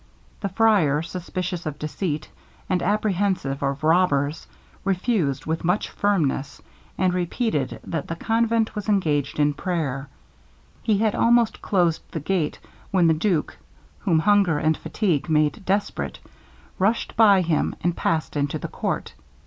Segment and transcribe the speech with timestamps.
[0.39, 2.27] The friar, suspicious of deceit,
[2.67, 4.47] and apprehensive of robbers,
[4.83, 6.59] refused with much firmness,
[6.97, 10.09] and repeated that the convent was engaged in prayer;
[10.81, 12.57] he had almost closed the gate,
[12.89, 13.55] when the duke,
[13.99, 16.17] whom hunger and fatigue made desperate,
[16.79, 19.13] rushed by him, and passed into the court.